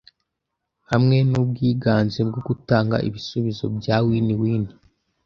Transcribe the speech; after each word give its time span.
hamwe 0.91 1.17
nubwiganze 1.29 2.19
bwo 2.27 2.39
gutanga 2.47 2.95
ibisubizo 3.07 3.65
bya 3.77 3.97
WinWin 4.05 4.63